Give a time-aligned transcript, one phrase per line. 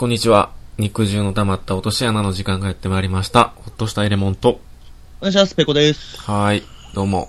[0.00, 0.50] こんにちは。
[0.78, 3.52] 肉汁の溜まった落とし穴の時間がやってまいりました。
[3.56, 4.58] ほっとしたエレモンと。
[5.20, 6.18] お願いします、ペコです。
[6.22, 6.62] はーい。
[6.94, 7.28] どうも。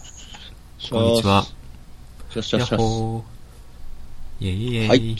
[0.89, 1.43] こんにちは。
[2.33, 2.81] やっしゃっしゃっし。
[4.39, 4.87] イェイイェイ。
[4.87, 5.17] はい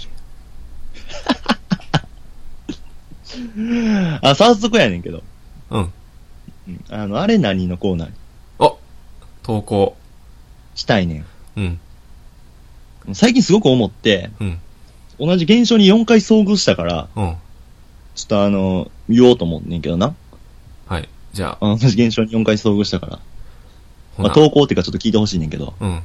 [4.24, 5.22] あ、早速やねんけど。
[5.72, 5.94] うん。
[6.70, 8.14] うんあの、あれ何のコーナーに
[8.60, 8.80] お
[9.44, 9.98] 投稿。
[10.74, 11.26] したいね
[11.58, 11.66] うん。
[11.66, 13.14] ん。
[13.14, 14.58] 最近すごく思って、うん。
[15.20, 17.36] 同じ現象に4回遭遇したから、うん。
[18.22, 20.16] ちょっとあの、言おうと思うねんけどな。
[20.86, 21.10] はい。
[21.34, 23.20] じゃあ、同じ現象に4回遭遇したから。
[24.20, 24.32] まあ。
[24.32, 25.74] 投稿っていうかちょっと聞いてほしいねんけど。
[25.80, 26.04] うん。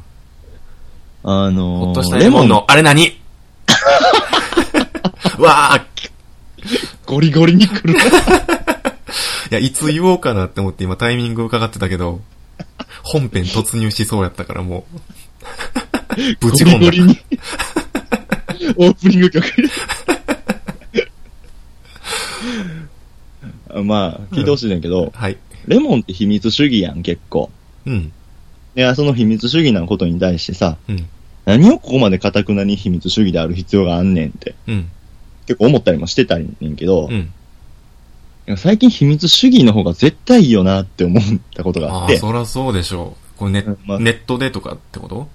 [1.24, 3.20] あのー、ほっとしたエレモンの、あれ何？
[5.38, 6.10] わー
[7.04, 7.92] ゴリゴリに来る。
[9.50, 12.22] いや、いつ言おうかなって思って今タイミング伺ってたけど、
[13.02, 16.86] 本編突入しそうやったからもう、ぶち込んだ。
[16.86, 17.18] ゴリゴリに。
[18.78, 19.44] オープニング曲。
[23.65, 25.36] あまあ、聞いてほしいねんけど、はい。
[25.66, 27.50] レモンって秘密主義やん、結構。
[27.86, 28.12] うん。
[28.76, 31.06] いや、その秘密主義なことに対してさ、うん。
[31.44, 34.90] 何をここまで堅くなに秘密主義である必要があんねんって、うん。
[35.46, 38.56] 結構思ったりもしてたりねんけど、うん。
[38.56, 41.22] 最近秘密主義の方が絶対いいよなって思っ
[41.54, 43.38] たことがあああ、って、いそらそうでしょう。
[43.38, 45.28] これネ,、うんまあネットでとかってこと？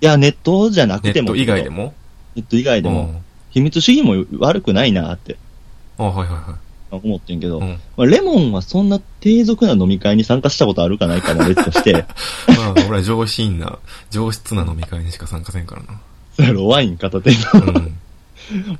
[0.00, 1.94] や、ネットじゃなネくても、ット以外でも？
[2.34, 3.18] ネット以外でも、うん
[3.50, 5.38] 秘密主義も悪くないなって
[5.96, 6.58] あはいはいは
[7.02, 7.62] 思ってんけど、い。
[7.62, 7.68] うん。
[7.96, 11.92] まあ、レモンはそんな低俗な飲み会に参加したことあるかないかは別として、
[12.56, 13.78] まあ、俺は上品な、
[14.10, 16.00] 上質な飲み会にしか参加せんからな。
[16.36, 17.96] そうやろ、ワイン片手のうん。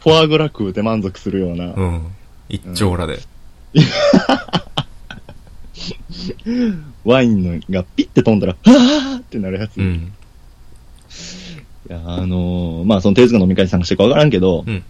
[0.00, 2.03] フォアグラ食うて満足するような、うん。
[2.48, 3.20] 一丁羅で。
[7.05, 9.78] ワインのがピッて飛んだら、はぁーってなるやつ。
[9.78, 10.12] いうん。
[11.89, 14.83] や、あのーまあ、その低俗な飲み会に参加してるかわからんけど、うん。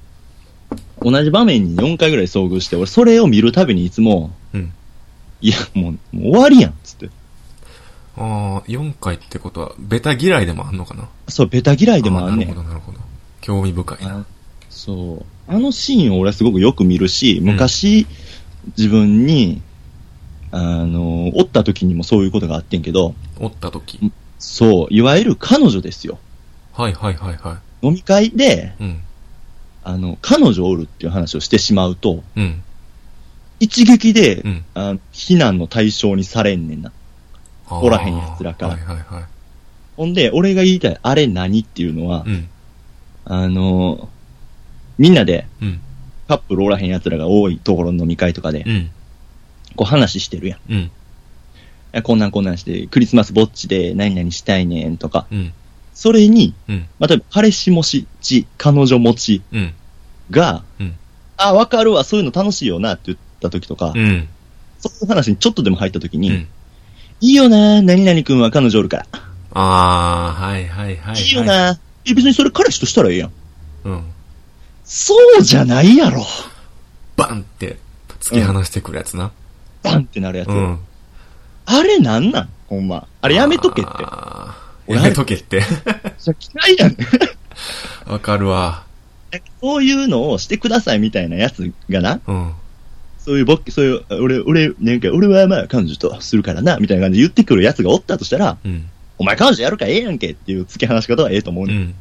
[1.09, 4.73] 同じ場面に4回ぐらい遭遇して、俺それを見るたびにいつも、うん。
[5.41, 7.11] いや、もう、もう終わりやん、つって。
[8.17, 11.09] ああ、4回ってことは、ベタ嫌いでもあんのかな？
[11.29, 12.63] そう、ベタ嫌いでもあんねんなるほ。
[12.63, 12.99] ど、なるほど。
[13.41, 14.19] 興味深いな。
[14.21, 14.25] あ
[14.69, 15.25] そう。
[15.47, 18.09] あのシーンを俺はすごくよく見るし、昔、
[18.77, 19.63] 自分に、
[20.51, 24.11] あの、おった時にもそういうことがあってんけど、おった時。
[24.41, 26.19] そう、いわゆる彼女ですよ。
[26.73, 28.83] はいはいはいは飲み会で、い。
[28.83, 29.01] うん。
[29.87, 32.61] あの、彼女おるっていう話をしてしまうと、うん。
[33.61, 34.65] 一撃で、うん。
[34.75, 36.91] あの非難の対象にされんねんな。
[37.71, 39.25] おらへん奴らからはいはいはい。
[39.97, 42.49] ほんで、俺が言いたい、あれ何っていうのは、うん。
[43.27, 44.09] あの、
[44.99, 45.81] みんなで、うん。
[46.27, 48.91] カップルおらへん奴らが多いところの飲み会とかで、うん。
[49.77, 50.91] こう話してるやん。
[52.03, 55.53] こんなんこんなんして、クリスマスぼっちで何々したいねんとか、うん。
[55.97, 56.87] それに、うん。
[56.99, 59.73] まあ、例えば彼氏持ち、彼女持ちうん。
[60.31, 60.95] が、うん
[61.39, 64.29] あ、わかるわ、そういうの楽しいよなって言った時とか、うん。
[64.79, 66.49] そういう話にちょっとでも入った時に、うん。
[67.21, 69.07] いいよな、何々君は彼女おるから。
[69.53, 71.23] ああ、はいはいはい。
[71.23, 71.45] いいよ。
[71.45, 73.33] な、え、別にそれ彼氏としたらええやん。
[73.85, 74.05] うん。
[74.85, 76.25] そうじゃないやろ。
[77.17, 77.79] バンって
[78.21, 79.33] 突き放してくるやつな。
[79.83, 80.49] バンってなるやつ。
[80.49, 80.79] うん。
[81.65, 82.49] あれなんなん？
[82.69, 83.07] ほんま。
[83.21, 83.91] あれやめとけって。
[83.95, 84.57] あ
[84.89, 85.63] やめとけって。
[86.19, 86.37] それ
[86.67, 86.97] 嫌いやねん。
[88.11, 88.85] わかるわ。
[89.61, 92.53] そういうのをしてくださいみたいなやつがな、うん。
[93.19, 98.89] そういう僕、そういう、俺、俺、なんか、俺はまあ彼女とするからな、みたいな感じで言ってくるやつがおったとしたら、うん。
[99.19, 101.77] お前彼女やるからええやんけっていう突き放し方はええと思うねん。
[101.77, 101.95] うん。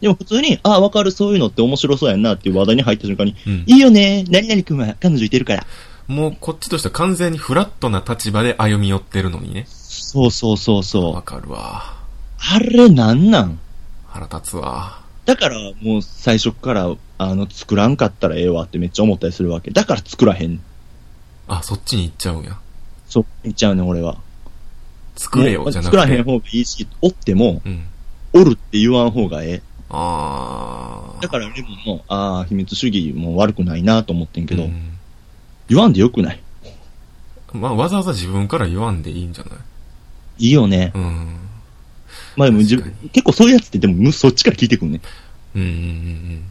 [0.00, 3.64] でも普通に、ああ、わかる、そういうのって面白そうやんなっていう話題に入った瞬間に、うん。
[3.66, 5.66] いいよね、何々君は彼女いてるから。
[6.08, 9.66] もうこっちとしては完全にフラットな立場で歩み寄ってるのにね。
[9.68, 11.14] そうそうそうそう。
[11.14, 11.99] わかるわ。
[12.40, 13.58] あれなんなん？
[14.06, 15.00] 腹立つわ。
[15.26, 19.70] だからもう最初から、あの、作らんかったらええわってめっちゃ思ったりするわけ。
[19.70, 20.60] だから作らへん。
[21.46, 22.58] あ、そっちに行っちゃうんや。
[23.06, 24.18] そう、言っちゃうねん、俺は。
[25.16, 25.96] 作れよ、じゃなくて。
[25.96, 27.86] 作らへん方がいいし、おっても、うん。
[28.32, 29.62] おるって言わん方がええ。
[29.90, 31.20] ああ。
[31.20, 34.96] だからレモンも、ああ、秘密主義も悪くないなと思ってんけど、うん
[35.68, 36.40] 言わんでよくない？
[37.52, 39.50] まあ、わざわざ自分から言わんでいいんじゃな
[40.38, 40.46] い？
[40.46, 40.90] いいよね。
[40.96, 41.36] うん。
[42.36, 45.00] まあでも結構そういうやつってでもむそっちから聞いてくんね。
[45.54, 46.44] うんうんうん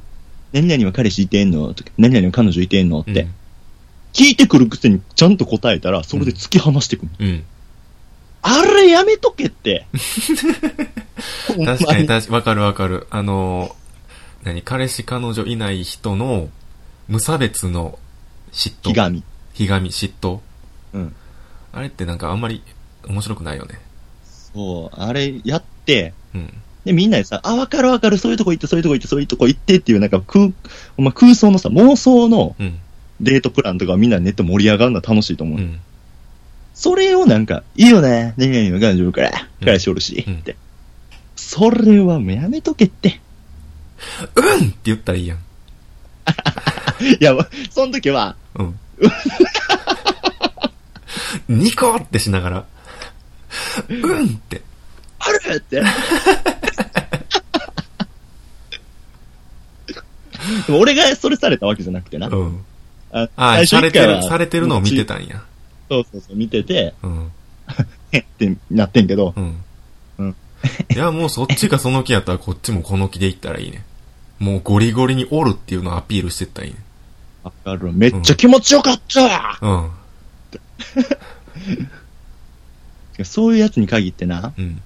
[0.51, 1.73] 何々は彼氏いてんの？
[1.75, 3.01] とか、何々は彼女いてんの？
[3.01, 3.13] っうん。
[3.13, 3.27] て。
[4.13, 7.27] 聞いてくるくせにちゃんと答えたら、それで突き放してくん、うん。
[7.27, 7.43] うん。
[8.41, 9.85] あれやめとけって。
[11.47, 13.05] 確かに、確かに、わかるわかる。
[13.11, 13.75] あの、
[14.43, 16.49] 何、彼氏彼女いない人の
[17.07, 17.99] 無差別の
[18.51, 18.89] 嫉妬。
[18.89, 19.23] ひがみ。
[19.53, 20.39] ひがみ、嫉妬。
[20.93, 21.15] うん。
[21.73, 22.63] あれってなんかあんまり
[23.07, 23.79] 面白くないよね。
[24.53, 26.53] そう、あれやって、うん。
[26.85, 30.51] で、みんなでさ、あ、わかるわかる、そういうとこ行って、そういうとこ行って、そういうとこ行ってっていう、なんか空、
[30.97, 32.79] ま空想のさ、妄想のうん。
[33.21, 35.59] デートプランとかみんなネット盛り上がるのは楽しいと思う。
[35.59, 35.79] うん。
[36.73, 40.55] それをなんか、いいよね、何々の彼女から、彼氏おるし、うんって。
[41.35, 43.19] それはもうやめとけって。
[44.35, 45.37] うんって言ったらいいやん。
[47.03, 47.35] いや、
[47.69, 48.79] その時は、うん。
[51.49, 52.65] ニコってしながら、
[53.87, 54.61] うんって。
[55.19, 55.81] あるって。
[60.67, 62.27] でも俺がそれされたわけじゃなくてな。
[62.27, 62.63] うん。
[63.11, 65.43] ああされてる、されてるのを見てたんや。
[65.89, 67.31] そうそうそう、見てて、うん。
[68.11, 69.63] へってなってんけど、うん。
[70.19, 70.35] うん
[70.93, 73.85] いや、もうそっちがその気やったらこっちもこの気でいったらいいね。
[74.39, 76.79] もうゴリゴリにおるっていうのをアピールしてったらいいね。
[77.43, 77.91] わかる。
[77.93, 79.91] めっちゃ気持ちよかった、うん。
[83.25, 84.81] そういうやつに限ってな、うん。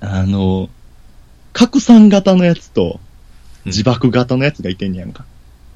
[0.00, 0.68] あの、
[1.52, 3.00] 拡散型のやつと
[3.64, 5.24] うん自爆型のやつがいてんねやんか。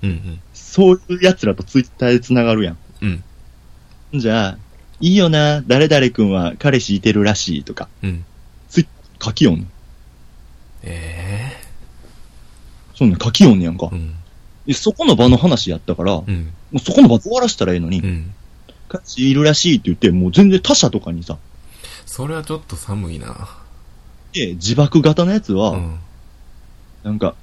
[0.02, 0.40] うんうん。
[0.54, 2.78] そういうやつらとツイッターで繋がるやん。
[3.02, 4.20] うん。
[4.20, 4.58] じゃあ、
[5.00, 8.24] いいよな、誰々君は彼氏いてるらしいとか、うん。
[8.68, 9.68] ツイッ書きよんねん。
[10.82, 11.52] え
[12.94, 13.94] そんなん書きよんねやんかえ。
[13.94, 14.14] うん。
[14.66, 16.52] でそこの場の話やったから、もうん。
[16.72, 18.34] うそこの場で終わらせたらええのに、うん。
[18.98, 21.38] 彼氏いるらしいって言って、もう全然他者とかにさ、
[22.06, 23.48] それはちょっと寒いな。
[24.32, 25.98] で、自爆型のやつは、うん。
[27.02, 27.34] なんか、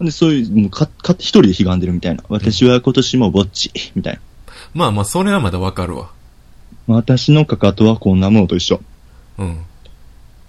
[0.00, 2.24] で、そういう、もうか、か、一人で悲んでるみたいな。
[2.28, 4.20] 私は今年もぼっち、みたいな。
[4.74, 6.10] まあまあ、それはまだわかるわ。
[6.86, 8.80] 私のかかとはこんなものと一緒。
[9.38, 9.46] うん。
[9.48, 9.64] ま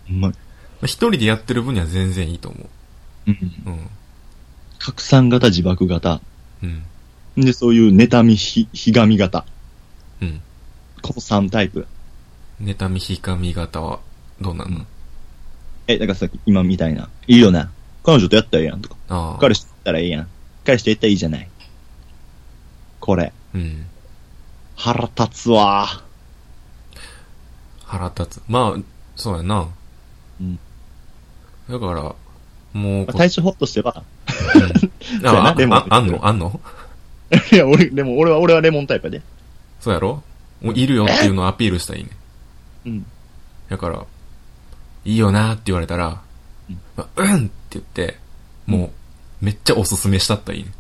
[0.08, 2.70] ほんま、あ一人でやってる分には全然いいと思
[3.28, 3.34] うん。
[3.34, 3.38] う。
[3.66, 3.80] うん。
[4.78, 6.22] 拡散型、自爆型。
[6.64, 6.84] うん。
[7.38, 9.46] で、そういう妬み、ひ、ひがみ型。
[11.04, 11.10] うん。
[11.10, 11.88] この3タイプ。
[12.62, 14.00] 妬みひかみ型は、
[14.42, 14.86] どうなの？
[15.88, 17.10] え、だからさっき、今みたいな。
[17.28, 17.72] いいよな。
[18.04, 18.96] 彼女とやったらええやんとか。
[19.10, 19.40] ああ。
[19.40, 20.28] 彼氏とやったらええやん。
[20.66, 21.50] 彼氏とやったらいいじゃない。
[23.00, 23.34] これ。
[23.56, 23.86] うん。
[24.76, 25.88] 腹立つわ。
[27.86, 28.44] 腹立つ。
[28.48, 28.82] まあ、
[29.16, 29.68] そうやな。
[30.40, 30.60] うん。
[31.70, 32.16] だから、
[32.74, 34.04] もうこ、対処法としては、
[34.56, 36.28] うん あレモンああんの？
[36.28, 36.60] あんの？
[37.52, 39.22] いや、俺、でも俺は、俺はレモンタイプやで。
[39.80, 40.24] そうやろ？
[40.62, 42.12] いるよっていうのをアピールしたらいいね。
[42.86, 43.06] うん。
[43.70, 44.06] だから、
[45.06, 46.22] いいよなって言われたら、
[46.68, 48.18] うんうんって言って、
[48.66, 48.92] も
[49.42, 50.72] う、めっちゃおすすめしたったらいいね。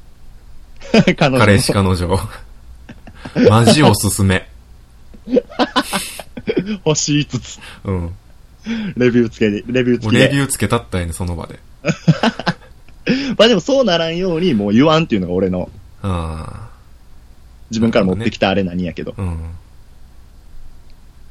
[1.16, 1.40] 彼女。
[1.40, 2.20] 彼氏彼女。
[3.50, 4.48] マジおすすめ。
[6.84, 7.60] 星5つ。
[7.86, 8.02] うん。
[8.02, 8.12] も
[8.98, 10.28] レビューつけて、レビューつうけて。
[10.28, 11.60] レビューつけたったらいいね、その場で。
[13.38, 15.70] まあでもそうならんように、もう言わんっていうのが俺の、
[16.02, 16.70] あ
[17.72, 19.14] 自分から持ってきたあれ何やけど。
[19.18, 19.22] あ。
[19.22, 19.40] うん。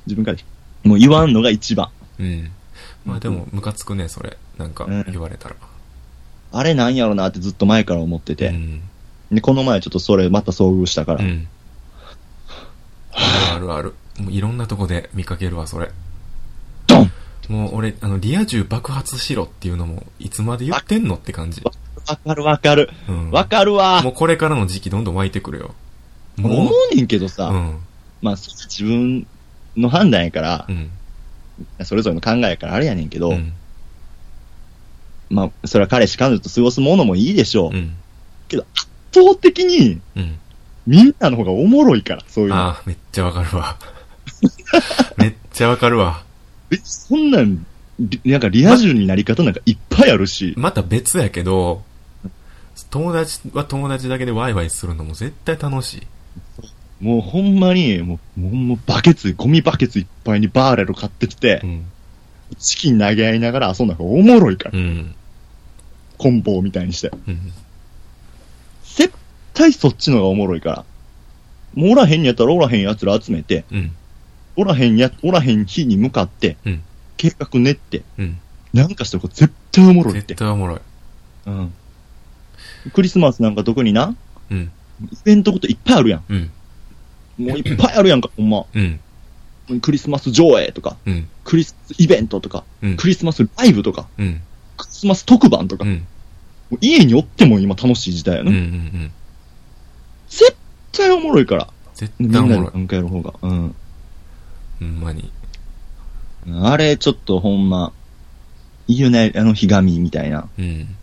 [0.08, 0.38] 自分から、
[0.84, 1.90] もう言わんのが一番。
[2.19, 2.50] うん。
[3.05, 4.38] まあでも、ムカつくね、それ。
[4.56, 5.56] なんかうん、言われたら。
[6.50, 8.49] あれなんやろなってずっと前から思ってて。
[8.49, 8.82] うん。
[9.31, 11.25] で、この前ちょっとそれまた遭遇したから。
[11.25, 11.46] うん。
[13.12, 13.94] あるあるある。
[14.19, 15.90] もういろんなとこで見かけるわ、それ。
[16.87, 17.12] ドン
[17.49, 21.62] もう俺、あの、リア充爆発しろっていうのも、いつまで言ってんのって感じ。
[21.62, 21.70] わ
[22.16, 22.90] かるわかる。
[23.08, 23.31] うん。
[23.31, 24.02] わかるわ。
[24.02, 25.75] もうこれからの時期どんどん湧いてくるよ。
[26.38, 27.78] 思うねんけどさ、うん。
[28.22, 29.26] まあ、自分
[29.79, 30.91] の判断やからう、ん。
[31.85, 33.53] それぞれの考えやからあれやねんけど、うん。
[35.31, 37.70] まあ、それは彼氏彼女と過ごすものもいいでしょう。
[37.73, 37.97] うん。
[38.51, 38.65] 圧
[39.13, 40.39] 倒的に、うん。
[40.87, 42.56] みんなの方がおもろいから、そういうの。
[42.56, 43.77] ああ、めっちゃわかるわ。
[45.19, 46.23] めっちゃわかるわ。
[46.70, 47.67] え、そんなん、
[48.01, 51.82] りなんかリア充になり方なんかいっぱいあるし、また別やけど、
[52.91, 56.06] 友達は友達だけでワイワイするのも絶対楽しい。
[57.00, 61.84] もうほんまに、もう、もうバケツ、ゴミバケツいっぱいにバーレル買ってきてう、ん。
[62.58, 65.14] チキン投げ合いながら遊んだ方がおもろいから、うん。
[66.17, 67.10] コンボみたいにして。
[67.28, 67.52] うん。
[68.84, 69.14] 絶
[69.55, 70.84] 対そっちの方がおもろいから。
[71.74, 73.93] もうおらへんやったらおらへん奴ら集めて、うん。
[74.56, 76.82] おらへんや、おらへん日に向かって、うん
[77.17, 78.38] 計画練って、うん。
[78.72, 80.34] なんかしたら絶対おもろいっ絶て。
[80.36, 80.81] 対おもろい。
[81.46, 81.72] うん。
[82.93, 84.14] クリスマスなんか特にな、
[84.50, 84.70] うん。
[85.02, 86.24] イベントこといっぱいあるやん。
[86.28, 86.50] うん。
[87.39, 88.65] もういっぱいあるやんか、ほんま。
[88.75, 89.01] うん。
[89.81, 91.29] クリスマス上映とか、うん。
[91.45, 92.97] クリスイベントとか、うん。
[92.97, 94.41] クリスマスライブとか、うん。
[94.77, 96.07] クリスマス特番とか、もうん。
[96.73, 98.51] う家におっても今楽しい時代やな。
[98.51, 98.57] うん。
[98.57, 99.13] うん。
[100.29, 100.57] 絶
[100.93, 101.69] 対おもろいから。
[101.95, 102.61] 絶みん対おもろい。
[102.61, 103.35] なで考える方が。
[103.43, 103.75] うん。
[104.81, 105.31] ほんまに。
[106.63, 107.93] あれ、ちょっとほんま、
[108.87, 110.49] いいよね、あのひがみみたいな。
[110.59, 110.97] うん。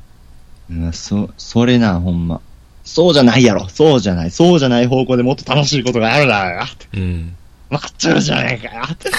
[0.72, 2.42] うん、そ、それな、ほんま。
[2.86, 3.68] そうじゃないやろ。
[3.68, 4.32] そうじゃない。
[4.32, 6.64] そうじゃない方向でもっと楽しいことがあるだろ。
[6.64, 7.36] ってうん。
[7.70, 8.84] 分かっちゃうじゃないかよ。
[8.92, 9.10] って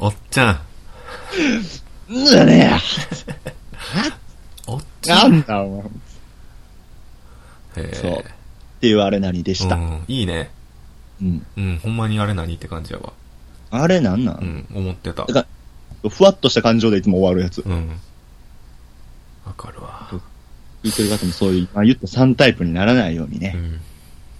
[0.00, 0.50] おっちゃ
[2.10, 2.12] ん。
[2.12, 2.76] んじゃねえよ
[4.66, 5.80] おっちなんだ、お前。
[5.80, 5.84] っ
[7.86, 8.24] へえそう
[8.80, 9.76] ていうあれなりでした。
[9.76, 10.50] うん、いいね。
[11.22, 11.46] うん。
[11.56, 13.12] うん、ほんまにあれ何って感じやわ。
[13.70, 15.24] あれなんなん、うん、思ってた。
[16.08, 17.62] ふわっとした感情でいつも終わるやつ。
[17.64, 18.00] うん。
[19.46, 20.10] わかるわ。
[20.82, 23.80] 聞いてる方もそういう、まあ言った3タイプにならないようにね、うん。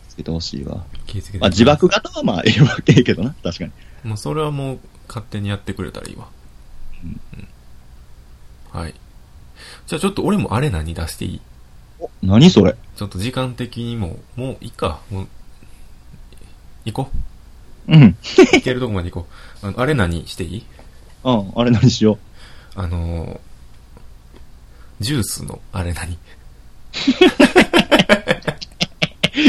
[0.08, 0.84] つけてほしいわ。
[1.06, 3.72] 気づけてまあ自爆型はまあええわけええけどな、確かに。
[4.04, 6.28] もうそれはもう勝手にやってくれたらいいわ。
[7.04, 7.20] うん
[8.75, 8.80] うん。
[8.80, 8.94] はい。
[9.87, 11.40] じゃあちょっと俺もあれ何出していい？
[12.22, 12.75] 何それ？
[12.96, 15.00] ちょっと時間的にも、もういいか。
[15.11, 15.28] もう、
[16.84, 17.11] 行こ
[17.88, 18.02] うん。
[18.02, 18.16] う。
[18.25, 19.28] 行けるとこまで行こ
[19.62, 19.66] う。
[19.66, 20.66] あのあれ何していい？
[21.25, 22.18] うん、あれ何しよ
[22.75, 23.40] あのー、
[25.02, 26.14] ジュースのあれ何？
[26.14, 26.18] う。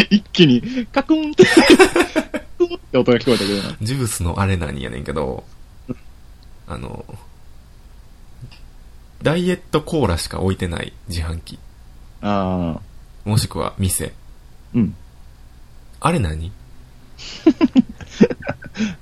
[0.10, 1.51] 一気に、カクンって、カ
[2.57, 3.75] クンって音が聞こえたけどな。
[3.81, 5.43] ジュースのあれ何やねんけど、
[6.67, 7.05] あの、
[9.22, 11.60] ダイエットコーラしか置いてない自販機。
[12.22, 12.79] あ
[13.25, 14.13] あ、もしくは店。
[14.74, 14.95] うん。
[16.00, 16.51] あれ何？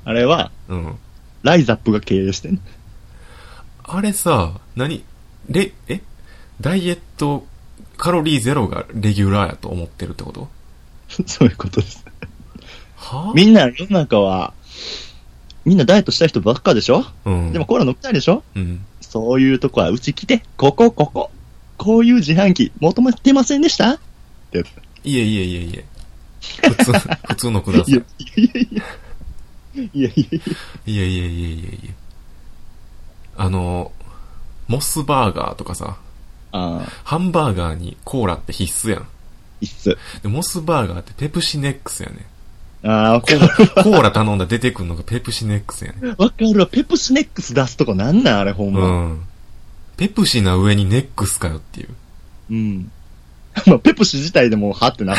[0.03, 0.97] あれは、うん。
[1.43, 2.59] ライザップが経営してん。
[3.83, 5.03] あれさ、何？
[5.49, 6.01] レ、え？
[6.61, 7.45] ダイエット
[7.97, 10.47] カロリーゼロがレギュラーやと思ってるってこと？
[11.25, 12.05] そういうことです。
[12.95, 13.33] は？
[13.35, 14.53] みんな世の中は、
[15.65, 17.03] みんなダイエットしたい人ばっかでしょ？
[17.25, 17.51] うん。
[17.51, 18.43] でもコーラ飲みたいでしょ？
[18.55, 18.85] うん。
[19.01, 21.31] そういうとこはうち来て、ここ、ここ。
[21.77, 23.91] こういう自販機求めてませんでした？
[23.91, 23.99] っ
[24.51, 24.63] て。
[25.03, 25.85] いえいえいえいえ。
[26.69, 26.91] 普通、
[27.27, 27.93] 普通のください。
[27.93, 28.03] いや、
[28.35, 28.83] いやいや。
[29.75, 30.39] いやいやいや。
[30.85, 31.93] いやいやいやい
[33.37, 33.91] あの、
[34.67, 35.95] モスバーガーとかさ、ああ、
[36.51, 39.07] ハンバーガーにコーラって必須やん。
[39.61, 39.97] 必須。
[40.21, 42.89] で、モスバーガーってペプシネックスやねん。
[42.89, 46.65] ああ、こコーラ頼んだら出てくんのがペプシネックスやねわかるわ。
[46.65, 48.87] ペプシネックス出すとこなんなんあれ、ほんうま。
[48.87, 49.27] ん。
[49.97, 51.89] ペプシな上にネックスかよっていう。
[52.49, 52.91] うん。
[53.67, 55.17] まあ、ペプシ自体でも、はってなっ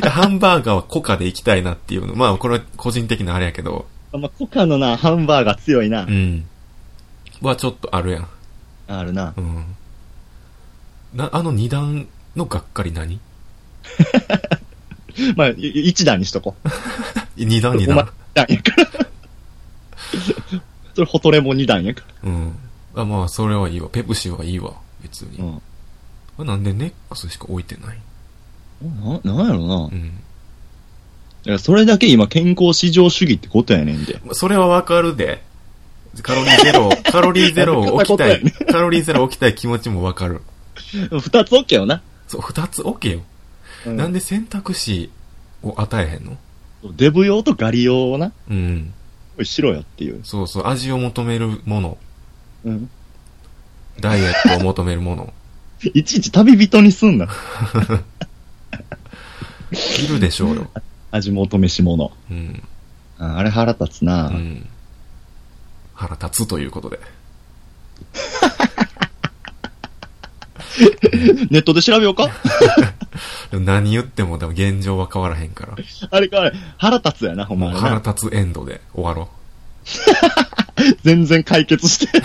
[0.00, 0.10] た。
[0.10, 2.14] ハンバーガーはコカで行きたいなっていうの。
[2.14, 3.86] まあ、これは個人的なあれやけど。
[4.12, 6.02] まあ、コカのな、ハンバーガー強いな。
[6.02, 6.44] うん。
[7.40, 8.28] はちょっとあるやん。
[8.88, 9.32] あるな。
[9.36, 9.64] うん。
[11.14, 13.18] な、あの二段のがっかり何？
[15.36, 15.54] まあ、い
[15.88, 16.68] 一段にしとこう。
[17.36, 18.12] 二段二お前段。
[18.34, 19.06] 段やから。
[20.94, 22.54] それ、ホトレも二段やかうん。
[22.94, 23.88] あ、まあ、それはいいわ。
[23.90, 24.74] ペプシはいいわ。
[25.02, 25.38] 別に。
[25.38, 25.44] ら。
[25.44, 25.62] うん。
[26.38, 27.98] あなんでネックスしか置いてない？
[29.24, 29.74] な、なんやろな。
[29.76, 30.20] うん。
[31.46, 34.20] いや、それだけ今健康至上主義ってことやねんで。
[34.32, 35.42] それはわかるで。
[36.22, 40.42] カロリーゼロ、カロリーゼロを置きたい、 片カロリーゼロを置きたい気持ちもわかる。
[41.20, 42.02] 二つ OK よな。
[42.28, 43.22] そう、二つ置けよ。
[43.86, 45.10] うなんで選択肢
[45.62, 46.36] を与えへんの？
[46.96, 48.92] デブ用とガリ用をな、うん。
[49.42, 50.20] しろよっていう。
[50.24, 51.98] そうそう、味を求めるもの、
[52.64, 52.90] うん。
[54.00, 55.32] ダイエットを求めるもの、
[55.94, 57.26] いちいち旅人にすんな。
[59.72, 60.70] いるでしょうよ。
[61.10, 62.12] 味求めし物。
[62.30, 62.62] うん。
[63.18, 64.66] ああれ腹立つな、うん。
[65.94, 67.00] 腹立つということで。
[71.50, 72.28] ネットで調べようか？
[73.50, 75.76] で も何言っても多分現状は変わらへんから。
[76.10, 77.88] あれか、あれ、腹立つやな、ほんまもうにな。
[77.90, 79.28] 腹立つエンドで終わろ
[81.04, 82.22] 全然解決して。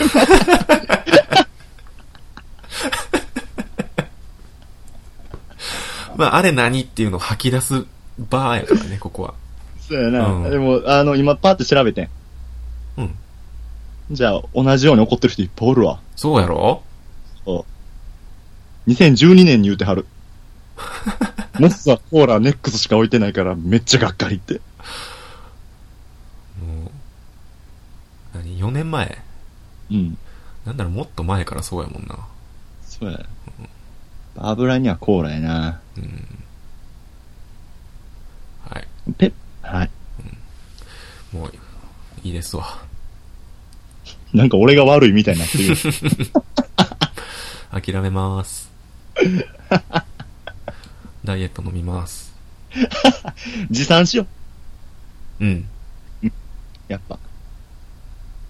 [6.17, 7.85] まあ、あれ何っていうのを吐き出す
[8.17, 9.33] バーやからね、ここは。
[9.87, 10.27] そうやな。
[10.27, 12.09] うんでも、あの、今パーって調べてん。
[12.97, 13.15] うん。
[14.11, 15.99] じゃあ、同じように怒ってる人いっぱいおるわ。
[16.15, 16.83] そうやろ？
[17.43, 17.65] そう。
[18.87, 20.05] 2012年に言うてはる。
[21.59, 24.55] モスはコーラ、ネックスしか置いてないから、めっちゃがっかりって。
[26.59, 29.17] もう、何 ?4 年前？
[29.91, 30.17] うん。
[30.65, 32.17] なんだろう、もっと前からそうやもんな。
[32.83, 33.25] そうや。
[34.37, 35.79] 油にはコーラやな。
[35.97, 36.27] うん。
[38.69, 38.87] はい。
[39.17, 39.89] ペッ、はい。
[41.31, 41.53] もう、
[42.23, 42.79] いいですわ。
[44.33, 45.75] なんか俺が悪いみたいになってる。
[47.71, 48.64] 諦めます。
[51.23, 52.33] ダイエット飲みます。
[53.71, 54.27] 持参しよ
[55.39, 55.67] うん。
[56.23, 56.31] う。
[56.87, 57.17] やっぱ。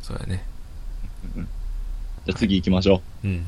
[0.02, 0.44] そうやね。
[1.36, 3.46] じゃあ次行きましょうん。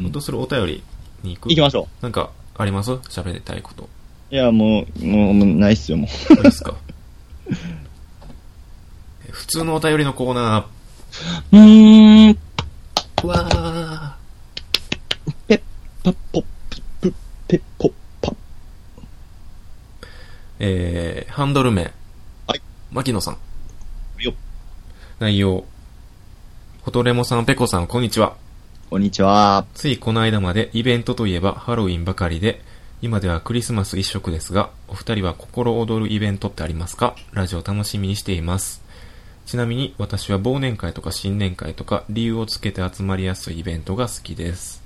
[0.00, 0.82] うんどうするお便り
[1.22, 1.42] に行う。
[1.42, 1.48] く？
[1.50, 2.92] 行きましょなんか、あります？
[2.92, 3.88] 喋りたいこと。
[4.30, 4.34] う。
[4.34, 6.34] いや、もう、もう、ないっすよ、もう。
[6.34, 6.74] いいですか？
[9.26, 10.66] え普通のお便りのコーナ
[11.52, 12.38] うーん。
[13.16, 13.26] ー。
[13.26, 14.16] わ
[15.48, 15.62] ペッ、
[16.04, 17.14] パッポッ、ピップ、
[17.48, 18.34] ペッポッ、パ。
[20.58, 21.94] えー、ハンドル名。
[22.46, 22.60] はい。
[22.92, 23.38] 牧野さん。
[24.18, 24.34] よ。
[25.18, 25.64] 内容。
[26.82, 28.36] ホトレモさん、ペコさん、こんにちは。
[28.90, 29.64] こんにちは。
[29.72, 32.60] ついこの間までイベントといえばハロウィンばかりで、
[33.00, 37.16] 今ではクリスマス一色ですが、お二人は心躍るイベントってありますか？
[37.32, 38.82] ラジオ楽しみにしています。
[39.46, 44.82] ちなみに私は忘年会とか新年会とか理由をつけて集まりやすいイベントが好きです。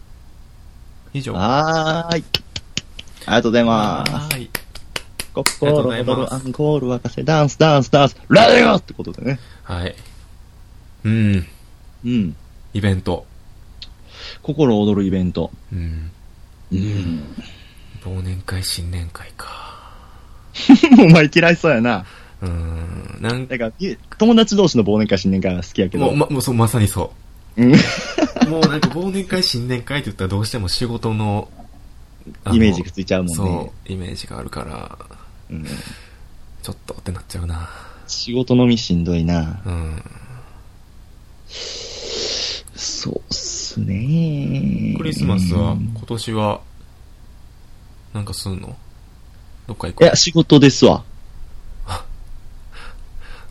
[1.13, 1.33] 以上。
[1.33, 2.25] はーい。
[3.27, 4.11] ありがとうございまはーい。
[4.11, 4.35] す。
[4.35, 4.53] ありが
[5.35, 9.39] とう心ございます躍るアンコール沸かせ、ダンス、ダンス、ダンス、ラジオってことでね。
[9.63, 9.95] はい。
[11.05, 11.47] うん。
[12.05, 12.37] うん。
[12.75, 13.27] イベント。
[14.43, 15.51] 心躍るイベント。
[15.73, 16.11] うん。
[16.73, 17.23] うん。
[18.05, 19.93] 忘年会、新年会か。
[20.99, 22.05] お前嫌いそうやな。
[22.43, 23.19] うーん。
[23.21, 23.71] なんだか
[24.19, 26.11] 友達同士の忘年会、新年会は好きやけど。
[26.13, 27.13] もう、ま、そう、まさにそ
[27.57, 28.49] う。
[28.49, 31.49] もうなんか忘年会、新年会って言ったらどうしても仕事の
[32.53, 33.35] イメージがついちゃうもんね。
[33.35, 34.99] そう、イメージがあるから、
[35.51, 35.65] うん。
[35.65, 37.69] ちょっとってなっちゃうな。
[38.07, 39.63] 仕事のみしんどいな。
[39.65, 40.03] うん。
[42.75, 46.61] そうっすねクリスマスは、今年は、
[48.13, 48.77] なんかすんの？
[49.67, 50.05] どっか行く？
[50.05, 51.05] いや、仕事ですわ。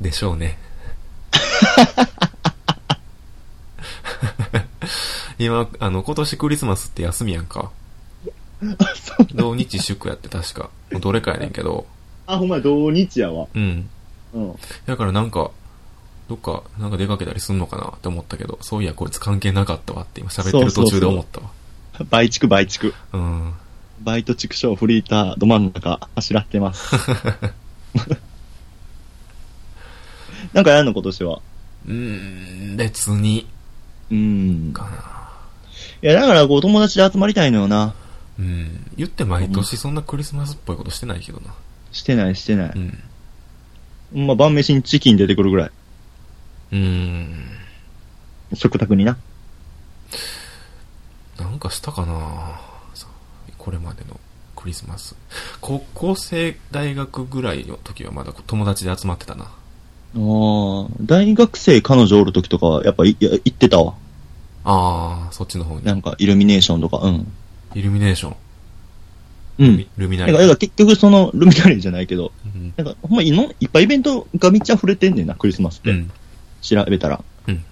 [0.01, 0.57] でしょうね。
[5.39, 7.71] 今、あの、今年クリスマスって休みやんか。
[8.61, 9.27] そう。
[9.33, 10.69] 土日祝やって確か。
[10.91, 11.85] もうどれかやねんけど。
[12.27, 13.47] あ、ほんまや土日やわ。
[13.53, 13.89] うん。
[14.33, 14.55] うん。
[14.85, 15.51] だからなんか、
[16.29, 17.93] どっか、なんか出かけたりすんのかな？
[17.97, 21.49] って思ったけど、そういやこいつ関係なかったわって今喋ってる途中で思ったわ。
[22.09, 22.93] 倍畜倍畜。
[23.11, 23.53] うん。
[24.01, 26.95] バイト畜生フリーターど真ん中走らってます。
[30.53, 31.41] なんかやんの今年は？
[31.87, 33.47] うーん、別に、
[34.09, 34.71] うん。
[34.73, 34.89] かな。
[36.01, 37.93] いや、だからこう友達で集まりたいのよな。
[38.41, 38.91] うん。
[38.98, 41.53] 言って毎年そんなクリスマスっぽいことしてないけどな。
[41.91, 42.71] してないしてない。
[44.13, 44.25] うん。
[44.25, 45.71] まあ、晩飯にチキン出てくるぐらい。
[46.71, 47.45] うーん。
[48.55, 49.17] 食卓にな。
[51.39, 52.59] なんかしたかな
[52.94, 53.07] さ
[53.57, 54.20] これまでの
[54.55, 55.15] クリスマス。
[55.61, 59.46] 高校生、大学ぐらいの時はまだ友達で集まってたな。
[59.46, 59.50] あ
[60.15, 63.94] あ、大学生彼女おる時とかは、やっぱいいや行ってたわ。
[64.63, 65.85] あー、そっちの方に。
[65.85, 67.31] なんか、イルミネーションとか、うん。
[67.74, 68.36] イルミネーション。
[69.60, 69.86] うん。
[69.98, 72.74] ルミナリなんか、だから結局その、ルミナリーじゃないけど、うん。
[72.75, 75.92] なんか、ほんまいのいっぱいイベントがめっちゃ溢れてんねんな、クリスマスって。
[75.92, 76.12] うん。
[76.62, 77.24] 調べたら。
[77.48, 77.64] うん。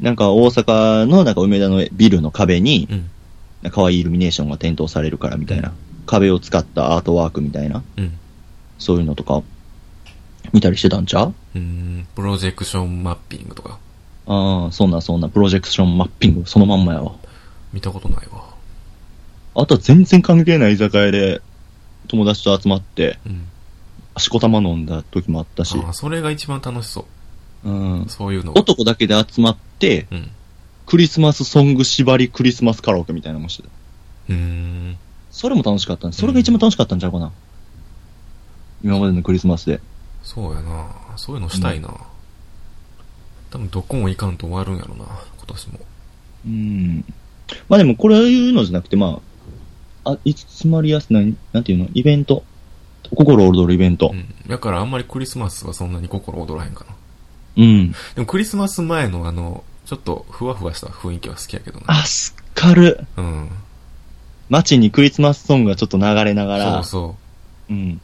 [0.00, 3.70] なんか、大阪の、なんか、梅田のビルの壁に、うん。
[3.70, 5.72] 可愛いイルミネーションが点灯されるから、みたいな。
[6.06, 7.82] 壁を使ったアートワークみたいな。
[7.96, 8.12] うん。
[8.78, 9.42] そういうのとか、
[10.52, 11.34] 見たりしてたんちゃう？
[11.56, 12.06] うん。
[12.14, 13.78] プロジェクションマッピングとか、
[14.26, 17.12] ああ、そんなそんな、プロジェクションマッピング、そのまんまやわ。
[17.72, 18.44] 見たことないわ。
[19.56, 21.40] あとは全然関係ない居酒屋で、
[22.08, 23.46] 友達と集まって、うん。
[24.18, 27.06] しこたま飲んだ時もあったし、あーそれが一番楽しそ
[27.64, 27.70] う。
[27.70, 28.06] うん。
[28.08, 28.60] そういうのが。
[28.60, 30.30] 男だけで集まって、うん。
[30.86, 33.68] クリスマスソング縛りクリスマスカラオケみたいなのもしてた。
[34.30, 34.96] うーん。
[35.30, 36.10] それも楽しかった。
[36.12, 37.32] それが一番楽しかったんちゃうかな。
[38.84, 39.80] 今までのクリスマスで。
[40.22, 41.88] そうやなそういうのしたいな、
[43.50, 45.80] 多分どこも行かんと終わるんやろな今年も。
[46.46, 47.04] うん。
[47.68, 49.20] まあでもこれいうのじゃなくて、まあ、
[50.06, 51.20] あ、いつ詰まりやすな、
[51.52, 51.88] なんていうの？
[51.92, 52.44] イベント？
[53.14, 54.16] 心躍るイベントう。
[54.16, 54.34] ん。
[54.48, 56.94] だからあんまりクリスマスはそんなに心躍らへんかな。
[57.56, 57.92] うん。
[57.92, 61.86] でもクリスマス前のあの、ちょっとふわふわした雰囲気は好きやけどな。
[61.88, 63.06] あ、すっかる。
[63.16, 63.50] うん。
[64.48, 66.82] 街にクリスマスソングがちょっと流れながら。
[66.84, 67.16] そうそ
[67.70, 68.00] うん。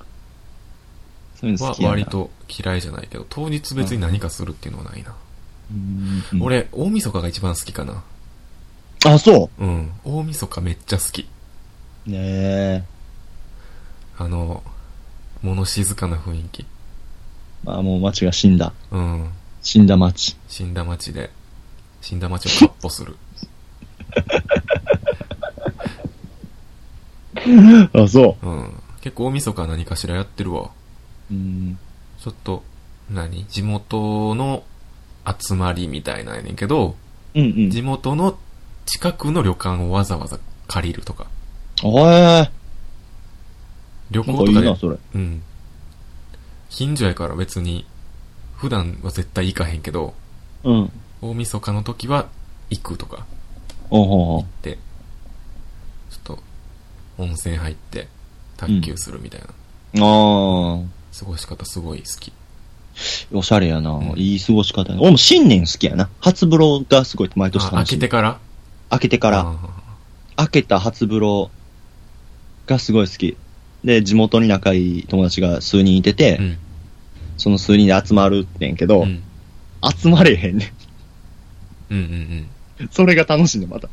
[1.37, 1.91] そういうの好きやな。
[1.91, 5.15] 割と嫌いじゃないけど、当日別に何かするっていうのはないな。
[5.73, 6.23] うん。
[6.33, 8.03] うん、俺、大晦日が一番好きかな。
[9.05, 9.91] あ、そうん。
[10.05, 11.29] 大晦日めっちゃ好き。
[12.07, 12.11] う。
[12.11, 12.85] ねえ。
[14.19, 14.63] あの、
[15.43, 16.67] 物静かな雰囲気。
[17.65, 18.73] まあもう街が死んだ。
[18.91, 19.31] うん。
[19.63, 20.37] 死んだ街。
[20.49, 21.31] 死んだ街で、
[22.01, 23.17] 死んだ街をカッポする。
[27.95, 28.73] あ、そうん。
[29.01, 30.71] 結構大晦日は何かしらやってるわ。
[31.31, 31.35] う。
[31.35, 31.79] うん。
[32.21, 32.63] ちょっと、
[33.11, 33.45] 何？
[33.47, 34.65] 地元の
[35.41, 36.97] 集まりみたいなんやねんけど、
[37.35, 37.71] うんうん。
[37.71, 38.39] 地元の
[38.87, 40.39] 近くの旅館をわざわざ
[40.69, 41.27] 借りるとか。
[41.83, 42.51] おえ
[44.11, 44.97] 旅なんかいいな、行とかで、それ。
[45.15, 45.43] うん。
[46.71, 47.87] 近所やから別に、
[48.57, 50.15] 普段は絶対行かへんけど、
[50.65, 50.93] うん。
[51.21, 52.29] 大晦日の時は
[52.71, 53.27] 行くとか
[53.91, 54.47] おほほ。
[54.63, 54.79] で、
[56.11, 56.39] ちょっと、
[57.19, 58.09] 温泉入って、
[58.57, 59.51] 卓球するみたいな、あ
[60.77, 60.79] あ。
[61.19, 62.33] 過ごし方すごい好き。
[63.33, 66.09] おしゃれやな、うんいい過ごし方やな俺も新年好きやな。
[66.21, 67.95] 初風呂がすごい毎年あ、開楽しい。
[67.97, 68.39] けてから？
[68.91, 69.57] 開けてから、あ
[70.37, 71.51] 開けた初風呂
[72.67, 73.37] がすごい好き。
[73.85, 76.59] で、地元に仲いい友達が数人いてて、ーうん。
[77.37, 79.23] その数人で集まるってんけど、うん。
[79.99, 80.67] 集まれへんね
[81.91, 81.95] ん。
[81.95, 82.49] うんうん
[82.81, 82.89] うん。
[82.91, 83.89] それが楽しいね、また。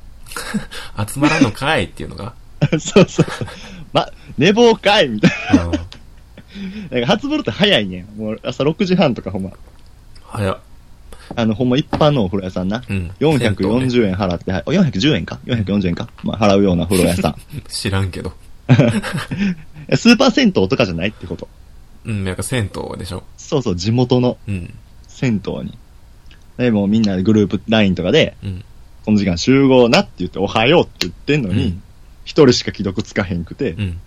[1.08, 2.34] 集まらんのかいっていうのが。
[2.80, 3.26] そうそう。
[3.94, 5.72] ま、寝坊かいみたいうん。
[5.72, 5.80] な。
[6.92, 8.06] なんか初風呂って早いねん。
[8.18, 9.52] もう朝6時半とかほんま。
[10.24, 10.60] 早っ。
[11.36, 12.84] あの、ほんま一般のお風呂屋さんな。
[12.88, 13.12] うん。
[13.20, 17.36] 440円払って、はい、410円か ?440 円かまあ、払うような風呂屋さん。
[17.70, 18.34] 知らんけど。
[19.96, 21.48] スーパー銭湯とかじゃないってこと。
[22.06, 23.24] うん、なんか銭湯でしょ。
[23.38, 24.74] そうそう、地元のうん。
[25.08, 25.78] 銭湯に。
[26.58, 28.64] で、もうみんなでグループ LINE とかで、うん。
[29.06, 31.82] この時間集合なって言って、おはようって言ってんのにうん、
[32.26, 33.98] 一、人しか既読つかへんくて、うん。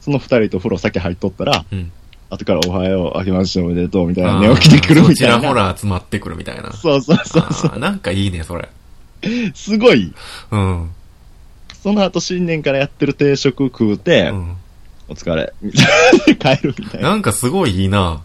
[0.00, 1.90] その二人と風呂先入っとったら、うん。
[2.30, 5.68] 後からおはよう、明けましておめでとうみたいな、寝起きで来るみたいちらほな。
[5.68, 6.72] ら集まってくるみたいな。
[6.72, 8.68] そうそうそうそあーなんかいいね、それ。
[9.24, 9.28] う。
[9.54, 10.12] すごい。
[10.50, 10.90] うん。
[11.82, 14.56] その後新年からやってる定食食うて、うん。
[15.08, 16.56] お疲れ、みたいな。
[16.56, 17.10] 帰るみたいな。
[17.10, 18.22] なんかすごいいいな。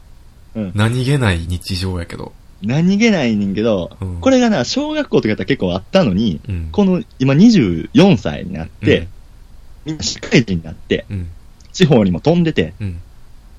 [0.55, 2.33] うん何気ない日常やけど。
[2.63, 6.69] 何気ないねんけど、うんこれがな、小学校とかやったら結構あったのに、うん。
[6.71, 9.07] この、今24歳になって、うん
[9.85, 11.27] みんな社会人になって、うん。
[11.71, 12.99] 地方にも飛んでて、うん。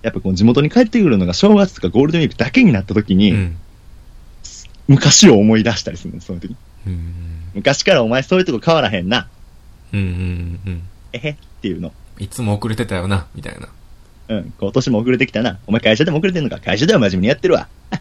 [0.02, 3.56] やっぱこの地元に帰ってくるのが正月とかゴールデンウィークだけになった時に、うん。
[4.86, 6.54] 昔を思い出したりするんです、その時。
[6.86, 7.14] うん。
[7.54, 9.26] 昔からお前そういうとこ変わらへんな。
[9.92, 10.00] うん。
[10.00, 10.60] うん。
[10.66, 10.82] うん。
[11.12, 11.92] えへっていうの。
[12.18, 13.68] いつも遅れてたよな、みたいな。
[14.28, 15.58] うん、今年も遅れてきたな。
[15.66, 16.58] お前会社でも遅れてんのか？
[16.58, 17.68] 会社では真面目にやってるわ。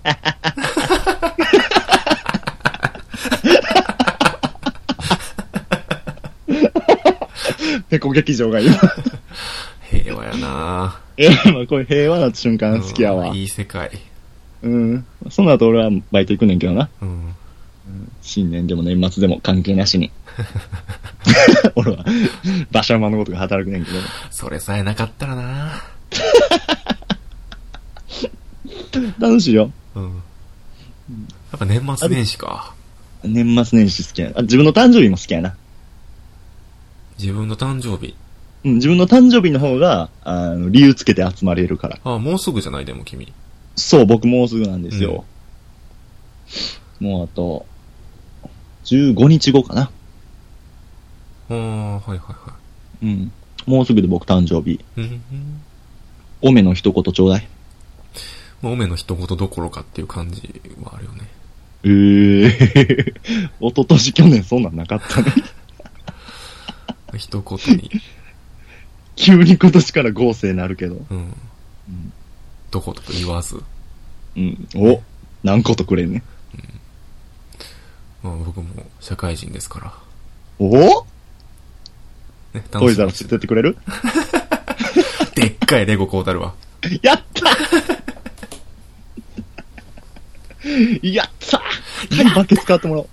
[7.90, 8.74] ペコ劇場が今。
[9.90, 13.38] 平和やなえまあこういう平和な瞬間好きやわうん。
[13.38, 13.92] いい世界。
[14.62, 15.06] うん。
[15.30, 16.90] その後俺はバイト行くねんけどな。
[17.02, 17.36] うん。
[18.22, 20.12] 新年でも年末でも関係なしに。
[21.76, 22.06] 俺は、
[22.72, 23.98] 馬車馬のことが働くねんけど。
[24.32, 25.84] それさえなかったらな
[29.20, 29.72] 楽しいよ。
[29.96, 30.04] うん。
[30.06, 30.12] や
[31.56, 32.74] っぱ年末年始か。
[33.24, 34.40] 年末年始好きやな。
[34.40, 35.56] あ自分の誕生日も好きやな。
[37.20, 38.16] 自分の誕生日。
[38.64, 42.00] うん、自分の誕生日の方が、あの、理由つけて集まれるから。
[42.04, 43.32] あ、もうすぐじゃないでも君。
[43.76, 45.26] そう、僕もうすぐなんですよ。
[47.00, 47.66] もうあと、
[48.86, 49.92] 15日後かな。
[51.50, 52.54] ああ、はいはいは
[53.04, 53.32] うん。
[53.66, 54.76] もうすぐで僕誕生日。
[54.76, 54.80] い。
[54.98, 55.62] うん。
[56.42, 57.48] おめの一言ちょうだい。
[58.62, 61.28] まあ、おめの一言どころかっていう感じはあるよね。
[61.84, 63.14] ええー。
[63.60, 65.34] 一昨年去年そんなんなかったね。
[67.18, 67.90] 一言に、
[69.16, 71.06] 急に今年から合成なるけど。
[71.10, 71.18] うん。
[71.18, 72.14] うん。
[72.72, 73.62] どことか言わず。
[74.36, 74.68] うん。
[74.76, 75.02] お
[75.44, 76.24] 何個とくれんね。
[78.24, 78.66] まあ、僕も
[79.00, 79.94] 社会人ですから。
[80.60, 80.90] おね、
[82.72, 83.78] トイザらしス連れてってくれる？
[85.36, 86.54] でっかいレゴ買うたるわ。
[87.02, 87.50] やった
[91.02, 91.64] やったは
[92.22, 93.10] い、バケツ買ってもらおう。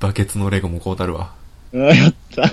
[0.00, 1.32] バケツのレゴも買うたるわ。
[1.74, 2.44] あやった。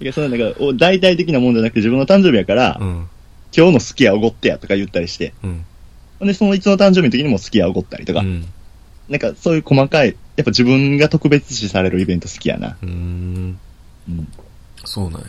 [0.00, 3.08] いや、そんなんか、お大々的なもんじゃなくて自分の誕生日やから、うん。
[3.56, 5.64] 今日の好きやおごってやとか言ったりして、うん。
[6.18, 8.44] ほんで、そのいつの誕生日の時にも好きやおごったりとか、うん。
[9.08, 12.76] なんかそういう細かい、やっぱ自分が特別視されるイベント好きやな。
[12.82, 13.58] うーん。
[14.08, 14.28] うん。
[14.84, 15.26] そうなんや。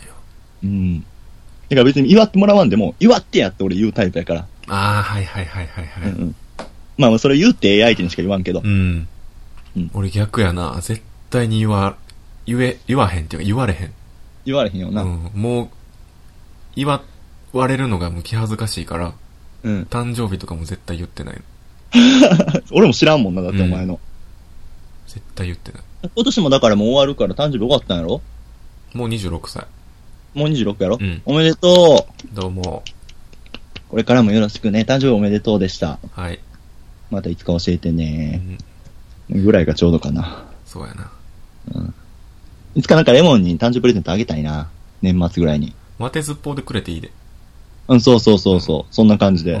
[0.64, 1.00] うん。
[1.00, 1.04] だ
[1.70, 4.46] から別に祝ってもらわんでも、祝ってやって俺言うタイプやから。
[4.68, 6.10] ああ、はいはいはいはいはい。
[6.10, 6.36] うんうん。
[6.98, 8.68] まあそれ言うってええ相手にしか言わんけどう。
[8.68, 9.08] ん。
[9.76, 10.78] うん俺逆やな。
[10.80, 11.96] 絶対に言わ、
[12.46, 13.92] 言え、言わへんっていうか言われへん。
[14.44, 15.02] 言われへんよな。
[15.02, 15.30] うん。
[15.34, 15.68] もう、
[16.76, 17.00] 言わ
[17.68, 19.14] れるのがもう気恥ずかしいから、
[19.62, 19.82] うん。
[19.90, 21.42] 誕生日とかも絶対言ってない。
[22.72, 24.00] 俺も知らんもんな、だってお前の。
[25.06, 25.82] 絶対言ってない。
[26.14, 28.20] 今年もだからもう終わるから誕生日終わったんやろ？
[28.92, 29.66] もう26歳。
[30.34, 32.34] もう26やろ、うんおめでとう。
[32.34, 32.82] どうも。
[33.88, 34.80] これからもよろしくね。
[34.80, 35.98] 誕生日おめでとうでした。
[36.12, 36.40] はい。
[37.10, 38.58] またいつか教えてうね。
[39.30, 39.42] ん。
[39.44, 40.44] ぐらいがちょうどかな。
[40.64, 41.10] そうやな。
[42.74, 44.68] いつかなんかレモンに誕生日プレゼントあげたいな。
[45.02, 45.74] 年末ぐらいに。
[45.98, 47.10] 待てずっぽうでくれていいで。
[47.88, 48.94] うん、そうそうそうそう。
[48.94, 49.54] そんな感じで。
[49.54, 49.58] う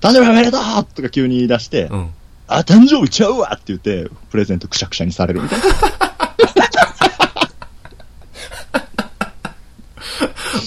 [0.00, 2.10] 誕生日おめでとうとか急に言い出して、うん。
[2.48, 5.66] あ、誕生日ちゃうわって言って、プレゼントくしゃくしゃにされるみたいな。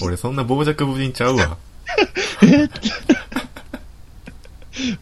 [0.02, 1.58] 俺そんな傍若無人ちゃうわ。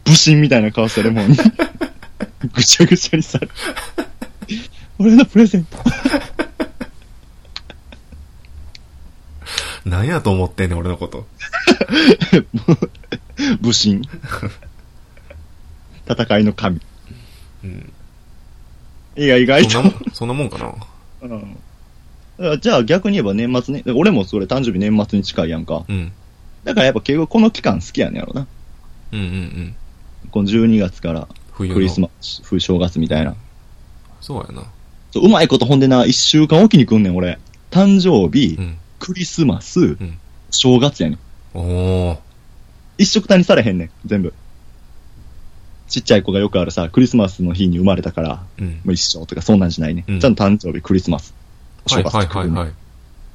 [0.05, 1.37] 武神みたいな顔してレモンに。
[2.53, 3.53] ぐちゃぐちゃにされる。
[4.97, 5.77] 俺のプレゼント。
[9.85, 11.27] 何やと思ってんねん、俺のこと。
[13.61, 14.01] 武神。
[16.11, 16.81] 戦いの神。
[17.63, 17.93] うん。
[19.17, 19.89] いや、意外とそんな。
[19.89, 20.73] もん、そんなもんかな。
[21.23, 21.57] うん
[22.59, 25.85] じゃあ逆に言えば年末ね、俺もそれ誕生日年末に近いやんか。
[25.87, 26.11] うん。
[26.63, 28.47] だからやっぱ結構この期間好きやねんやろな。
[29.11, 29.75] うんうんうん。
[30.31, 31.27] この12月から。
[31.55, 33.35] クリスマス、冬正月みたいな。
[34.21, 34.63] そうやな。
[35.11, 37.37] そううまいことほんでな、一週間おきに来んねん、俺。
[37.69, 38.77] 誕生日、うん。
[38.97, 40.19] クリスマス、ん
[40.49, 41.19] 正月やねん。
[41.53, 42.17] おー。
[42.97, 44.33] 一色単にされへんねん、全部。
[45.91, 48.67] ちっちゃい子がよくあるさ、クリスマスの日に生まれたから、うん。
[48.67, 50.05] もう一緒とかそんなんじゃないね。
[50.07, 51.33] うんちゃんと誕生日、クリスマス。
[51.89, 52.75] はいはい来るねはいはい。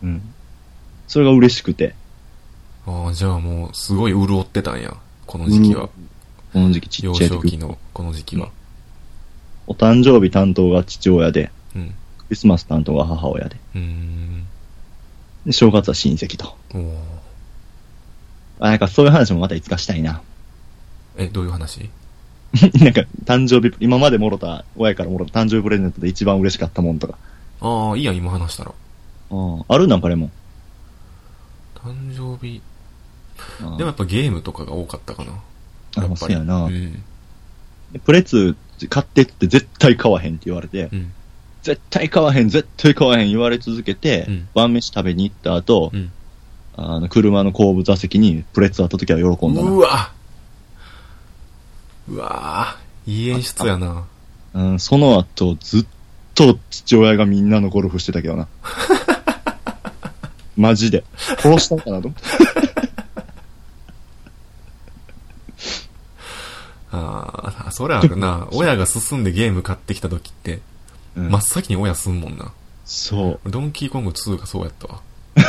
[0.04, 0.34] うん。
[1.06, 1.94] それが嬉しくて、
[2.86, 4.96] ああ、じゃあもう、すごい潤ってたんや。
[5.26, 5.88] この時期は。
[6.52, 8.50] この時期ち幼っちゃい時少期のこの時期は。
[9.66, 11.88] お誕生日担当が父親で、うん。
[11.88, 11.94] ク
[12.30, 14.46] リスマス担当が母親で、うーん。
[15.44, 16.56] で正月は親戚と。
[16.72, 16.94] おー。
[18.60, 20.22] あ、なんかそういう話もまたいつかしたいな。
[21.18, 21.90] え、どういう話？
[22.82, 27.18] なんか、誕生日、今までもろた、親からもろた誕生日プレゼントで一番嬉しかったもんとか。
[27.60, 28.72] ああ、いいやん、今話したら。
[29.30, 30.30] ああるなんかでも。
[31.74, 32.62] 誕生日。
[33.62, 35.32] ああでもやっぱゲームとかが多かったかな。
[35.96, 36.34] あやっぱり。
[36.34, 37.02] やなうん。
[38.04, 38.56] プレツ
[38.88, 41.12] 買ってって絶対買わへんって言われて、うん。
[41.62, 46.12] 絶対買わへん、絶対買わへん言われ続けて、うん晩飯食べに行った後、うん。
[46.76, 49.70] あの、車の後部座席にプレッツあった時は喜んだな。
[49.70, 50.12] うわ
[52.08, 54.04] うわいい演出やな。
[54.54, 55.86] うん、その後、ずっ
[56.34, 58.46] と父親がみんなのゴルフしてたけどな。
[60.56, 61.04] マジで。
[61.38, 62.22] 殺したのかなと思って。
[66.92, 68.48] ああ、それあるな。
[68.52, 70.60] 親が進んでゲーム買ってきた時って、
[71.16, 72.52] うん真っ先に親すんもんな。
[72.84, 73.50] そう。
[73.50, 75.00] ドンキーコング2がそうやったわ。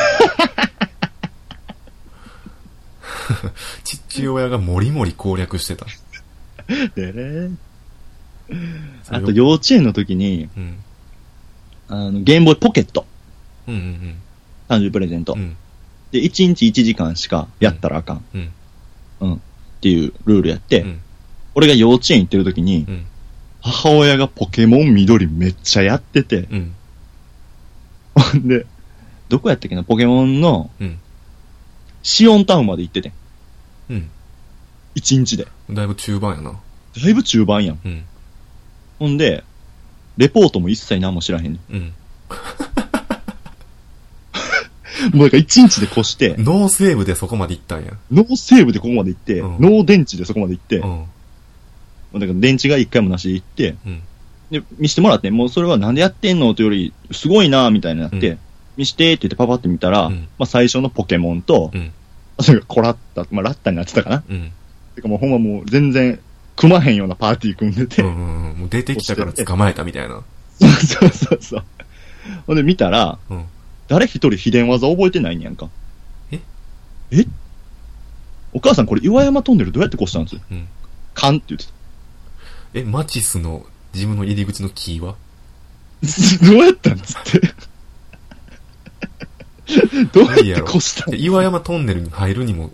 [3.84, 5.86] 父親がもりもり攻略してた。
[6.95, 7.56] でね。
[9.10, 10.77] あと、幼稚園の時に、うん。
[11.88, 13.06] あの、ゲームボーイポケット。
[13.67, 14.15] うんうん
[14.69, 15.34] 誕生日プレゼント。
[15.34, 15.39] うん。
[15.39, 15.58] うん。
[16.12, 18.25] で、1日1時間しかやったらあかん。
[18.34, 18.51] うん。
[19.21, 19.34] うん。
[19.36, 19.39] っ
[19.82, 21.01] ていうルールやって、うん。
[21.56, 23.06] 俺が幼稚園行ってる時に、うん。
[23.62, 26.73] 母親がポケモン緑めっちゃやってて、うん。
[28.15, 28.65] ほ んで、
[29.30, 30.99] どこやったっけな、ポケモンのうん。
[32.03, 33.13] シオンタウンまで行っててん。
[33.89, 34.10] うん。
[34.97, 35.47] 1日で。
[35.69, 36.51] だいぶ中盤やな。
[36.51, 36.57] だ
[37.10, 37.79] いぶ中盤やん。
[37.86, 38.03] うん。
[38.99, 39.43] ほんで、
[40.17, 41.77] レポートも一切何も知らへんねうん。
[41.77, 41.93] ん。
[45.13, 47.93] もうなんか1日で越して、ノーセーブでそこまで行ったんや。
[48.12, 50.88] ノーセーブでここまで行って、うんノー電池でそこまで行って、うん。
[50.88, 51.07] も
[52.13, 54.01] うだから電池が一回もなしで行って、うん。
[54.49, 58.39] で、見してもらって、もうそれはなんでやってんのというより、すごいなみたいになって、うん
[58.77, 61.91] 見してって言ってパパって見たら、うんまあ最初のポケモンと、うん。
[62.39, 64.23] それがコラッタ、まあラッタになってたかな。
[64.29, 64.51] うん。
[64.97, 66.19] てかもうほんまもう全然
[66.55, 68.57] 組まへんようなパーティー組んでて、うんうんうん。
[68.57, 70.23] もう出てきたから捕まえたみたいな。
[70.60, 71.63] そうそうそう。
[72.47, 73.45] ほんで見たら、うん。
[73.88, 75.69] 誰一人秘伝技覚えてないんやんか。
[76.31, 76.39] え？
[77.12, 77.25] え？
[78.53, 80.38] お母さんこれ岩山トンネルどうやって越したんです？
[80.51, 80.67] うん。
[81.13, 81.67] カンって言って
[82.73, 85.15] え、マチスの自分の入り口のキーは？
[86.01, 86.45] た。
[86.45, 87.39] どうやったんつって。
[90.12, 92.71] どうやって越したんで岩山トンネルに入るにも、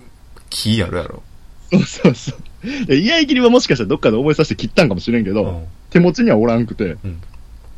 [0.50, 1.22] キーあるやろ。
[1.74, 2.94] そうそうそう。
[2.94, 5.68] いや、居合切りはもしかしたらどっかで覚えさせて切ったんかもしれんけど、うん。
[5.90, 7.22] 手持ちにはおらんくて、うん。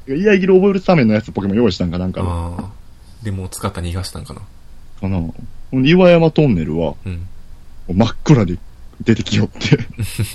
[0.07, 2.71] 居合切り覚えるためのやつポケモン用意したんかなんかでああ。
[3.23, 4.41] でもう使った逃がしたんかな。
[5.01, 5.21] かな。
[5.83, 7.27] 岩山トンネルは、うん。
[7.87, 8.57] 真っ暗で
[9.03, 9.77] 出てきよって、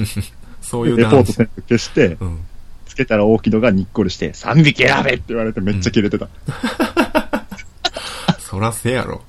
[0.60, 1.32] そういうレポート話。
[1.32, 2.40] 全部消して、うん。
[2.86, 6.28] つけたら大木戸がにっこりして、3匹選べって言われてめっちゃキレてた。
[8.40, 9.22] そらせやろ。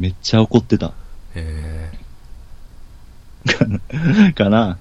[0.00, 0.92] めっちゃ怒ってた。
[1.34, 1.92] へ
[4.34, 4.78] かな。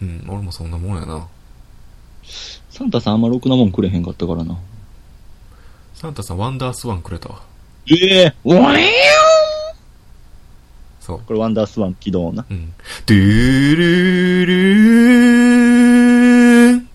[0.00, 0.04] え。
[0.04, 0.24] うん。
[0.28, 1.28] 俺もそんなもんやな。
[2.70, 4.58] サンタさんあんまろくなもんくれへんかったからな。
[5.94, 7.42] サンタさんワンダースワンくれたわ。
[7.90, 8.90] ええー、わえ
[11.00, 11.20] そう。
[11.26, 12.46] これワンダースワン起動な。
[12.48, 12.72] うん。
[13.06, 16.88] ドゥルルーン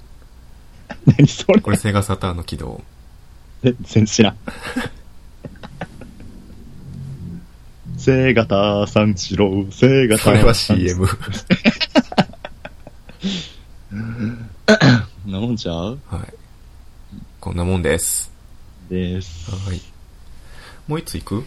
[1.05, 2.81] 何それこれセガサターンの起動。
[3.61, 4.37] 全然知らん。
[8.07, 11.05] セガタさんしろ、セガタそれは CM。
[15.25, 15.99] なもんちゃう？
[16.07, 16.33] はい。
[17.41, 18.31] こんなもんです。
[18.89, 19.51] です。
[19.51, 19.81] はい。
[20.87, 21.43] もう一ついく？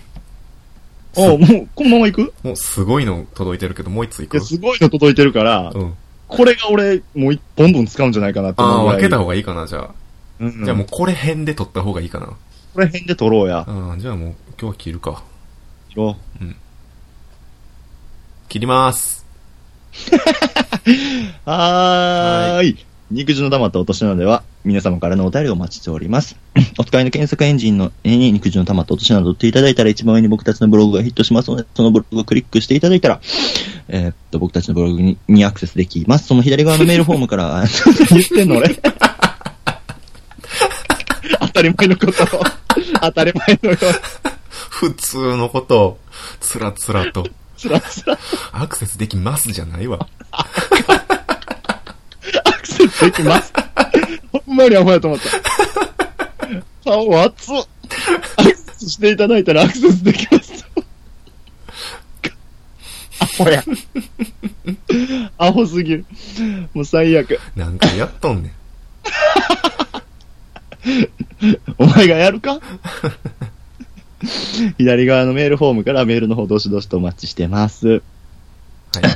[1.17, 1.39] あ、もう、
[1.75, 2.35] このまま行く？
[2.43, 5.95] もうすごいの届いてるけど、もう一ついくすごいの届いてるから、うん。
[6.29, 9.01] これが俺、もう一本分使うんじゃないかなってああ、思うぐらい。
[9.01, 9.95] 分けた方がいいかな、じゃあ。
[10.41, 12.27] うんじゃあもうこれ辺で取った方がいいかな。
[12.27, 13.65] これ辺で取ろうや。
[13.67, 15.25] ああ、じゃあもう今日は切るか。
[15.91, 16.17] 切ろ
[18.49, 19.27] 切ります。
[21.47, 22.77] う はーい。
[23.11, 26.37] 肉汁の玉と落とし穴では、皆様からのお便りをお待ちしております。
[26.79, 33.21] お使いの検索エンジンの絵に肉汁の玉と落とし穴と打っていただいたら、一番上に僕たちのブログがヒットしますので、そのブログをクリックしていただいたら、
[33.89, 36.29] えーっと、僕たちのブログににアクセスできます。
[36.29, 37.65] その左側のメールフォームから、 あ
[38.11, 38.77] 言ってんの俺
[41.41, 42.45] 当たり前のことを、
[43.01, 44.30] 当たり前のように、
[44.81, 45.99] 普通のことを、
[46.41, 48.19] つらつらと、つらつら
[48.51, 50.09] アクセスできますじゃないわ。
[50.31, 50.43] ア
[52.63, 53.53] クセスできます。
[54.33, 55.27] ほんまにアホやと思った。
[56.83, 57.57] 顔熱っ。
[58.39, 60.65] アクセスしていただいたらアクセスできます。
[63.21, 63.63] アホや。
[65.37, 66.07] アホすぎる。
[66.73, 67.39] もう最悪。
[67.55, 68.53] なんかやっとんねん。
[71.77, 72.59] お前がやるか？
[74.79, 77.89] 左側のメールフォームからメールの方どしどしとお待ちしてます。
[77.89, 78.03] はい。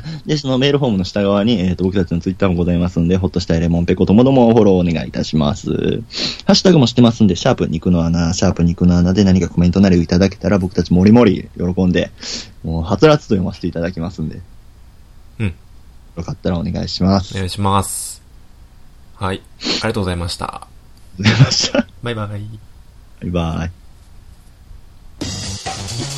[0.27, 5.71] で、そのメールフォームの下側に、えっ、と、僕たちのツイッターもございますんで、ほっとしたいレモンペコともどもフォローお願いいたします。
[5.71, 12.13] ハッシュタグもしてますんで、シャープ肉の穴、シャープ肉の穴で何かコメントなりいただけたら、僕たちもりもり喜んで、
[12.63, 14.41] もう、はつらつと読ませていただきますんで。
[15.41, 15.55] うん。
[16.17, 17.33] よかったらお願いします。
[17.33, 18.23] ありお願いします。
[19.17, 19.43] はい。
[19.61, 20.47] ありがとうございました。
[20.47, 20.69] がと
[21.19, 21.87] うございました。
[22.03, 22.29] バイバイ。
[22.29, 22.37] バ
[23.27, 23.84] イバイ。
[25.87, 26.14] Yeah.